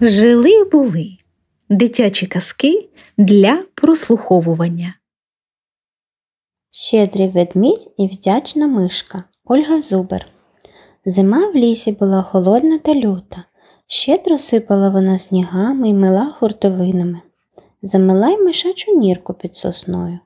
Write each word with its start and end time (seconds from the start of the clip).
Жили 0.00 0.64
були 0.64 1.16
дитячі 1.68 2.26
казки 2.26 2.88
для 3.16 3.62
прослуховування. 3.74 4.94
Щедрий 6.70 7.28
ведмідь 7.28 7.90
і 7.96 8.06
вдячна 8.06 8.66
мишка 8.66 9.24
Ольга 9.44 9.82
Зубер. 9.82 10.26
Зима 11.04 11.50
в 11.50 11.54
лісі 11.54 11.92
була 11.92 12.22
холодна 12.22 12.78
та 12.78 12.94
люта. 12.94 13.44
Щедро 13.86 14.38
сипала 14.38 14.88
вона 14.88 15.18
снігами 15.18 15.90
й 15.90 15.94
мила 15.94 16.32
хуртовинами. 16.38 17.20
Замила 17.82 18.28
й 18.28 18.44
мишачу 18.44 18.98
нірку 18.98 19.34
під 19.34 19.56
сосною. 19.56 20.18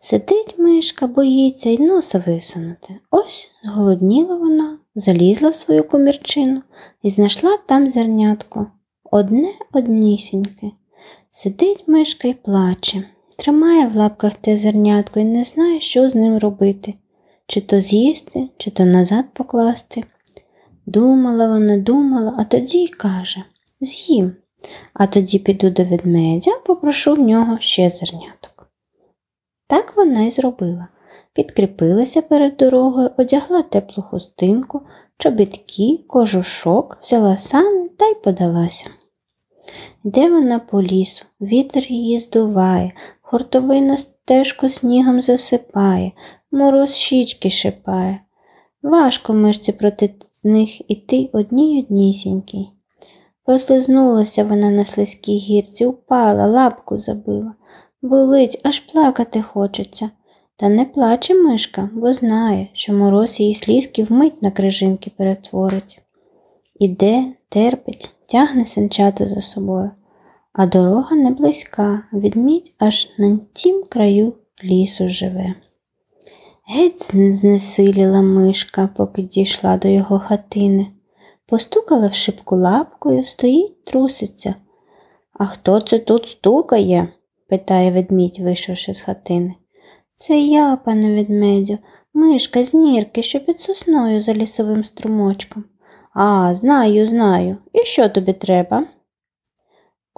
Сидить 0.00 0.58
мишка, 0.58 1.06
боїться 1.06 1.70
й 1.70 1.78
носа 1.78 2.22
висунути. 2.26 2.94
Ось 3.10 3.50
зголодніла 3.64 4.36
вона, 4.36 4.78
залізла 4.94 5.48
в 5.48 5.54
свою 5.54 5.84
комірчину 5.84 6.62
і 7.02 7.10
знайшла 7.10 7.58
там 7.66 7.90
зернятко. 7.90 8.66
Одне 9.10 9.52
однісіньке. 9.72 10.70
Сидить 11.30 11.88
мишка 11.88 12.28
й 12.28 12.34
плаче, 12.34 13.04
тримає 13.36 13.86
в 13.86 13.96
лапках 13.96 14.34
те 14.34 14.56
зернятко 14.56 15.20
і 15.20 15.24
не 15.24 15.44
знає, 15.44 15.80
що 15.80 16.10
з 16.10 16.14
ним 16.14 16.38
робити, 16.38 16.94
чи 17.46 17.60
то 17.60 17.80
з'їсти, 17.80 18.48
чи 18.56 18.70
то 18.70 18.84
назад 18.84 19.24
покласти. 19.32 20.04
Думала 20.86 21.48
вона, 21.48 21.78
думала, 21.78 22.34
а 22.38 22.44
тоді 22.44 22.78
й 22.78 22.88
каже 22.88 23.44
З'їм, 23.80 24.36
а 24.94 25.06
тоді 25.06 25.38
піду 25.38 25.70
до 25.70 25.84
ведмедя, 25.84 26.52
попрошу 26.66 27.14
в 27.14 27.18
нього 27.18 27.58
ще 27.60 27.90
зерняток. 27.90 28.70
Так 29.66 29.96
вона 29.96 30.20
й 30.20 30.30
зробила. 30.30 30.88
Підкріпилася 31.32 32.22
перед 32.22 32.56
дорогою, 32.56 33.10
одягла 33.16 33.62
теплу 33.62 34.02
хустинку, 34.02 34.80
чобітки, 35.18 36.04
кожушок, 36.06 36.98
взяла 37.00 37.36
сани 37.36 37.88
та 37.88 38.06
й 38.06 38.14
подалася. 38.14 38.90
Йде 40.08 40.30
вона 40.30 40.58
по 40.58 40.82
лісу, 40.82 41.24
вітер 41.40 41.86
її 41.92 42.18
здуває, 42.18 42.92
хортовина 43.20 43.96
стежку 43.96 44.68
снігом 44.68 45.20
засипає, 45.20 46.12
мороз 46.50 46.94
щічки 46.94 47.50
шипає. 47.50 48.20
Важко 48.82 49.34
мишці 49.34 49.72
проти 49.72 50.14
них 50.44 50.90
іти 50.90 51.30
одній 51.32 51.82
однісінькій. 51.82 52.68
Послизнулася 53.44 54.44
вона 54.44 54.70
на 54.70 54.84
слизькій 54.84 55.36
гірці, 55.36 55.86
упала, 55.86 56.46
лапку 56.46 56.98
забила. 56.98 57.54
Болить, 58.02 58.60
аж 58.64 58.80
плакати 58.80 59.42
хочеться. 59.42 60.10
Та 60.56 60.68
не 60.68 60.84
плаче 60.84 61.34
мишка, 61.34 61.90
бо 61.92 62.12
знає, 62.12 62.68
що 62.72 62.92
мороз 62.92 63.40
її 63.40 63.54
слізки 63.54 64.04
вмить 64.04 64.42
на 64.42 64.50
крижинки 64.50 65.10
перетворить. 65.16 66.00
Іде, 66.78 67.24
терпить, 67.48 68.10
тягне 68.26 68.64
синчата 68.64 69.26
за 69.26 69.40
собою, 69.40 69.90
а 70.58 70.66
дорога 70.66 71.16
не 71.16 71.30
близька, 71.30 72.02
відмідь 72.12 72.72
аж 72.78 73.08
на 73.18 73.38
тім 73.52 73.84
краю 73.88 74.32
лісу 74.64 75.08
живе. 75.08 75.54
Геть 76.66 77.10
знесиліла 77.14 78.22
мишка, 78.22 78.88
поки 78.96 79.22
дійшла 79.22 79.76
до 79.76 79.88
його 79.88 80.18
хатини. 80.18 80.86
Постукала 81.46 82.06
в 82.06 82.14
шибку 82.14 82.56
лапкою, 82.56 83.24
стоїть, 83.24 83.84
труситься. 83.84 84.54
А 85.32 85.46
хто 85.46 85.80
це 85.80 85.98
тут 85.98 86.28
стукає? 86.28 87.08
питає 87.48 87.90
ведмідь, 87.90 88.38
вийшовши 88.38 88.94
з 88.94 89.00
хатини. 89.00 89.54
Це 90.16 90.40
я, 90.40 90.78
пане 90.84 91.14
ведмедю, 91.14 91.78
мишка 92.14 92.64
з 92.64 92.74
нірки, 92.74 93.22
що 93.22 93.40
під 93.40 93.60
сосною 93.60 94.20
за 94.20 94.34
лісовим 94.34 94.84
струмочком. 94.84 95.64
А, 96.14 96.54
знаю, 96.54 97.06
знаю. 97.06 97.56
І 97.72 97.78
що 97.78 98.08
тобі 98.08 98.32
треба? 98.32 98.86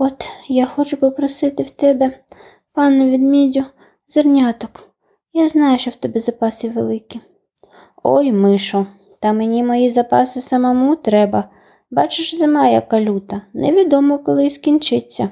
От 0.03 0.29
я 0.49 0.67
хочу 0.67 0.97
попросити 0.97 1.63
в 1.63 1.71
тебе, 1.71 2.11
пане 2.75 3.11
ведмідю, 3.11 3.65
зерняток. 4.09 4.89
Я 5.33 5.49
знаю, 5.49 5.79
що 5.79 5.91
в 5.91 5.95
тебе 5.97 6.21
запаси 6.21 6.69
великі. 6.69 7.21
Ой, 8.03 8.33
мишо, 8.33 8.87
та 9.21 9.33
мені 9.33 9.65
мої 9.65 9.89
запаси 9.89 10.41
самому 10.41 10.97
треба. 10.97 11.45
Бачиш, 11.91 12.35
зима 12.35 12.69
яка 12.69 13.01
люта, 13.01 13.43
невідомо, 13.53 14.19
коли 14.19 14.47
й 14.47 14.51
скінчиться. 14.51 15.31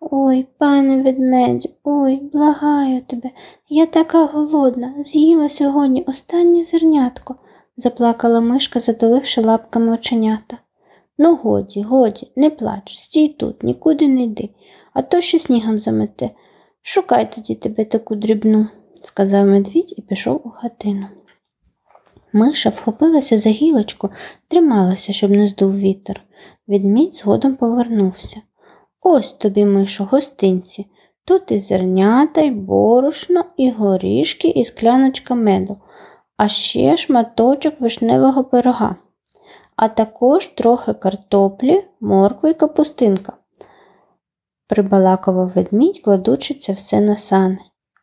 Ой, 0.00 0.46
пане 0.58 1.02
ведмедю, 1.02 1.68
ой, 1.84 2.16
благаю 2.32 3.02
тебе, 3.02 3.30
я 3.68 3.86
така 3.86 4.24
голодна, 4.24 4.94
з'їла 5.04 5.48
сьогодні 5.48 6.02
останнє 6.02 6.62
зернятко, 6.62 7.36
заплакала 7.76 8.40
мишка, 8.40 8.80
задоливши 8.80 9.40
лапками 9.40 9.92
оченята. 9.92 10.58
Ну, 11.22 11.36
годі, 11.36 11.82
годі, 11.82 12.32
не 12.36 12.50
плач, 12.50 12.98
стій 12.98 13.28
тут, 13.28 13.62
нікуди 13.62 14.08
не 14.08 14.22
йди, 14.22 14.48
а 14.92 15.02
то 15.02 15.20
ще 15.20 15.38
снігом 15.38 15.80
замете. 15.80 16.30
Шукай 16.82 17.32
тоді 17.32 17.54
тебе 17.54 17.84
таку 17.84 18.14
дрібну 18.14 18.68
сказав 19.02 19.46
медвідь 19.46 19.94
і 19.96 20.02
пішов 20.02 20.40
у 20.44 20.50
хатину. 20.50 21.06
Миша 22.32 22.70
вхопилася 22.70 23.38
за 23.38 23.50
гілочку, 23.50 24.10
трималася, 24.48 25.12
щоб 25.12 25.30
не 25.30 25.46
здув 25.46 25.78
вітер. 25.78 26.20
Відмідь 26.68 27.14
згодом 27.14 27.56
повернувся. 27.56 28.36
Ось 29.00 29.32
тобі, 29.32 29.64
мишо, 29.64 30.04
гостинці. 30.04 30.86
Тут 31.24 31.50
і 31.50 31.60
зернята, 31.60 32.40
і 32.40 32.50
борошно, 32.50 33.44
і 33.56 33.70
горішки, 33.70 34.48
і 34.48 34.64
скляночка 34.64 35.34
меду, 35.34 35.76
а 36.36 36.48
ще 36.48 36.96
шматочок 36.96 37.80
вишневого 37.80 38.44
пирога, 38.44 38.96
а 39.80 39.88
також 39.88 40.46
трохи 40.46 40.92
картоплі, 40.92 41.84
моркви 42.00 42.50
й 42.50 42.54
капустинка. 42.54 43.32
Прибалакував 44.68 45.48
ведмідь, 45.48 46.00
кладучи 46.02 46.54
це 46.54 46.72
все 46.72 47.00
на 47.00 47.16
сани. 47.16 47.58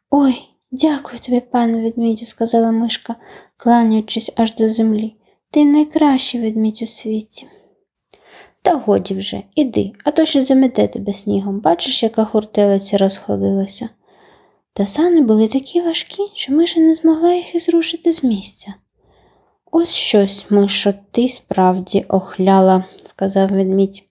Ой, 0.09 0.43
Дякую 0.71 1.19
тобі, 1.19 1.39
пане 1.39 1.81
ведмідю, 1.81 2.25
сказала 2.25 2.71
мишка, 2.71 3.15
кланяючись 3.57 4.31
аж 4.35 4.55
до 4.55 4.69
землі. 4.69 5.15
Ти 5.51 5.65
найкращий 5.65 6.41
ведмідь 6.41 6.81
у 6.81 6.87
світі. 6.87 7.47
Та 8.61 8.75
годі 8.75 9.13
вже, 9.13 9.43
іди, 9.55 9.91
а 10.03 10.11
то 10.11 10.25
ще 10.25 10.41
замете 10.41 10.87
тебе 10.87 11.13
снігом. 11.13 11.59
Бачиш, 11.59 12.03
яка 12.03 12.25
хуртелиця 12.25 12.97
розходилася. 12.97 13.89
Та 14.73 14.85
сани 14.85 15.21
були 15.21 15.47
такі 15.47 15.81
важкі, 15.81 16.23
що 16.35 16.53
миша 16.53 16.79
не 16.79 16.93
змогла 16.93 17.33
їх 17.33 17.55
і 17.55 17.59
зрушити 17.59 18.13
з 18.13 18.23
місця. 18.23 18.73
Ось 19.71 19.89
щось, 19.89 20.45
мишо, 20.49 20.93
ти 21.11 21.29
справді 21.29 22.05
охляла, 22.07 22.83
сказав 23.05 23.49
ведмідь. 23.49 24.03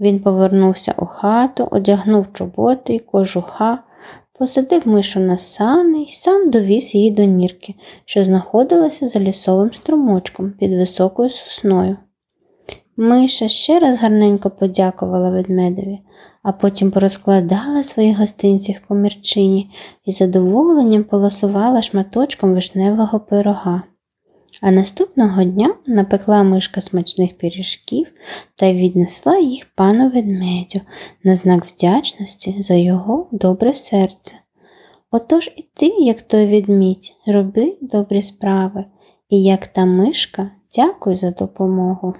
Він 0.00 0.20
повернувся 0.20 0.94
у 0.98 1.06
хату, 1.06 1.68
одягнув 1.70 2.32
чоботи 2.32 2.94
й 2.94 2.98
кожуха, 2.98 3.78
посадив 4.38 4.88
мишу 4.88 5.20
на 5.20 5.38
сани 5.38 6.02
і 6.02 6.12
сам 6.12 6.50
довіз 6.50 6.94
її 6.94 7.10
до 7.10 7.24
нірки, 7.24 7.74
що 8.04 8.24
знаходилася 8.24 9.08
за 9.08 9.20
лісовим 9.20 9.72
струмочком 9.72 10.50
під 10.50 10.70
високою 10.70 11.30
сосною. 11.30 11.96
Миша 12.96 13.48
ще 13.48 13.78
раз 13.78 13.98
гарненько 14.00 14.50
подякувала 14.50 15.30
ведмедеві, 15.30 15.98
а 16.42 16.52
потім 16.52 16.90
порозкладала 16.90 17.82
свої 17.82 18.14
гостинці 18.14 18.72
в 18.72 18.88
комірчині 18.88 19.70
і 20.04 20.12
задоволенням 20.12 21.04
полосувала 21.04 21.82
шматочком 21.82 22.54
вишневого 22.54 23.20
пирога. 23.20 23.82
А 24.60 24.70
наступного 24.70 25.44
дня 25.44 25.74
напекла 25.86 26.42
мишка 26.42 26.80
смачних 26.80 27.38
пиріжків 27.38 28.06
та 28.56 28.72
віднесла 28.72 29.38
їх 29.38 29.66
пану 29.74 30.10
ведмедю 30.10 30.80
на 31.24 31.36
знак 31.36 31.64
вдячності 31.64 32.56
за 32.60 32.74
його 32.74 33.28
добре 33.32 33.74
серце. 33.74 34.34
Отож 35.10 35.50
і 35.56 35.64
ти, 35.74 35.86
як 35.86 36.22
той 36.22 36.46
відмідь, 36.46 37.12
роби 37.26 37.76
добрі 37.80 38.22
справи, 38.22 38.84
і 39.30 39.42
як 39.42 39.66
та 39.66 39.84
мишка, 39.84 40.50
дякуй 40.76 41.14
за 41.14 41.30
допомогу. 41.30 42.14